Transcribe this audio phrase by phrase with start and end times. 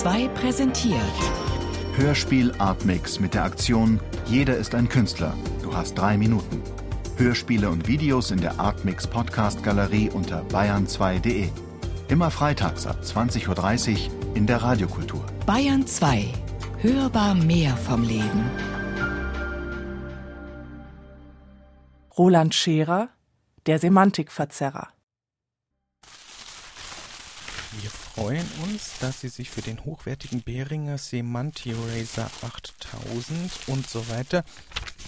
[0.00, 1.00] 2 präsentiert.
[1.96, 5.32] Hörspiel Artmix mit der Aktion Jeder ist ein Künstler.
[5.62, 6.60] Du hast drei Minuten.
[7.16, 11.48] Hörspiele und Videos in der Artmix Podcast Galerie unter bayern2.de.
[12.08, 15.24] Immer freitags ab 20.30 Uhr in der Radiokultur.
[15.46, 16.26] Bayern 2.
[16.80, 18.50] Hörbar mehr vom Leben.
[22.18, 23.08] Roland Scherer,
[23.64, 24.88] der Semantikverzerrer.
[27.80, 34.08] Wir freuen uns, dass Sie sich für den hochwertigen Behringer Semanti Razor 8000 und so
[34.08, 34.44] weiter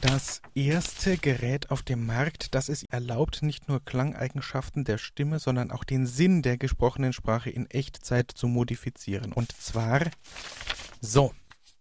[0.00, 5.70] das erste Gerät auf dem Markt, das es erlaubt, nicht nur Klangeigenschaften der Stimme, sondern
[5.70, 9.32] auch den Sinn der gesprochenen Sprache in Echtzeit zu modifizieren.
[9.32, 10.00] Und zwar
[11.00, 11.32] so.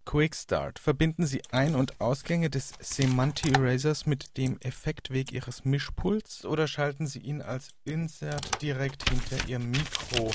[0.05, 0.77] Quick Start.
[0.77, 7.08] Verbinden Sie Ein- und Ausgänge des Semanti Erasers mit dem Effektweg Ihres Mischpults oder schalten
[7.08, 10.31] Sie ihn als Insert direkt hinter Ihr Mikro.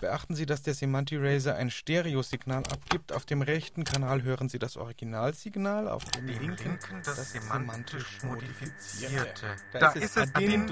[0.00, 3.12] Beachten Sie, dass der Semanti Eraser ein Stereosignal abgibt.
[3.12, 9.56] Auf dem rechten Kanal hören Sie das Originalsignal, auf dem linken das, das semantisch modifizierte.
[9.72, 10.70] Da ist es, Adin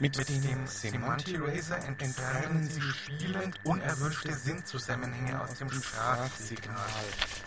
[0.00, 6.76] mit, Mit dem Semanti Eraser entfernen Sie spielend unerwünschte Sinnzusammenhänge aus dem Sprachsignal.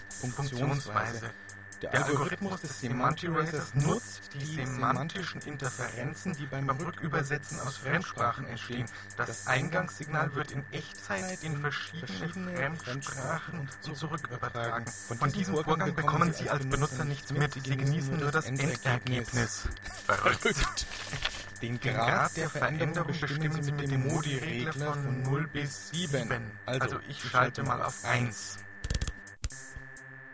[0.10, 1.32] Funktionsweise.
[1.82, 8.86] Der Algorithmus des Semanti Erasers nutzt die semantischen Interferenzen, die beim Rückübersetzen aus Fremdsprachen entstehen.
[9.18, 14.86] Das Eingangssignal wird in Echtzeit in verschiedene Fremdsprachen und zurückübertragen.
[15.20, 17.54] Von diesem Vorgang bekommen Sie als Benutzer nichts mit.
[17.54, 19.68] Sie genießen nur das Endergebnis.
[20.06, 20.86] Verrückt.
[21.62, 26.52] Den Grad der Veränderung bestimmen Sie mit dem Modi-Regler von 0 bis 7.
[26.66, 28.58] Also ich schalte mal auf 1.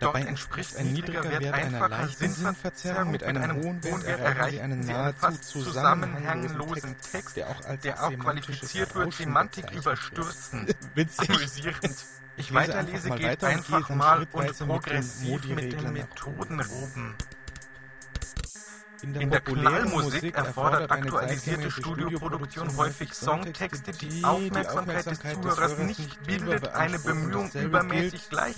[0.02, 4.80] Dabei entspricht ein niedriger Wert einer leichten Sinnverzerrung mit einem hohen Wert erreichen Sie einen
[4.80, 10.68] nahezu zusammenhanglosen Text, der auch als der auch qualifiziert wird, Semantik überstürzen.
[10.96, 11.30] Witzig.
[11.30, 12.06] Amüsierend.
[12.36, 17.16] Ich weiterlese, geht einfach mal und progressiv mit den Methoden roben.
[19.04, 25.78] In der, in der Knallmusik erfordert aktualisierte Studioproduktion häufig Songtexte, die die Aufmerksamkeit des Zuhörers
[25.78, 28.56] nicht bildet, eine Bemühung übermäßig gleich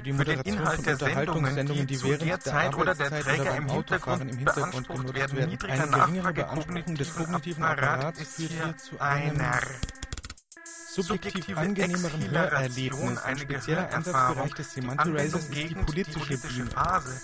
[0.00, 3.68] für, die für den Inhalt der Sendungen, die, während der Zeit oder der Träger im
[3.68, 5.58] Hintergrund, im Hintergrund genutzt werden.
[5.68, 9.60] Eine geringere Beanspruchung des kognitiven Apparats führt hier zu einer
[10.94, 13.18] subjektiv angenehmeren Hörerlebnis.
[13.18, 17.20] Ein spezieller Ansatzbereich des Semantic Erasers ist die politische Phase.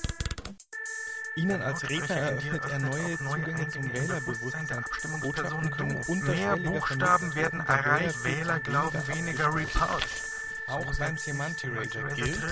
[1.37, 4.85] Ihnen als Redner eröffnet er neue Zugänge zum Wählerbewusstsein.
[5.21, 10.36] Botschaften können Mehr Buchstaben werden erreicht, Wähler glauben weniger repulsed.
[10.69, 12.43] Auch beim Semantirator gilt,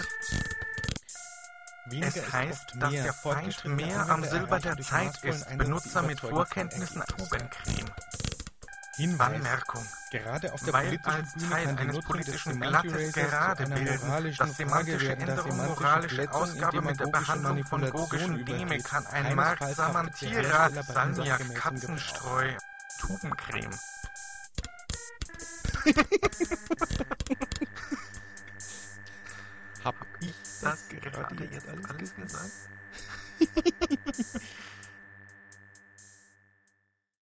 [1.91, 5.59] es heißt, dass der Feind mehr am Silber der Zeit ist.
[5.59, 7.91] Benutzer mit Vorkenntnissen Tubencreme.
[8.97, 9.35] Hinweis.
[9.35, 9.85] Anmerkung.
[10.13, 15.17] Gerade auf der Weil als Teil eines politischen Blattes gerade bilden, moralischen das Frage semantische
[15.17, 18.85] Änderung moralische Ausgabe mit der Behandlung von Manipulation logischen Deme übergeht.
[18.85, 22.53] kann ein Markt Samantira, Salmiak, Katzenstreu,
[23.01, 23.71] Tubencreme.
[31.15, 32.53] Das gerade jetzt alles gesagt?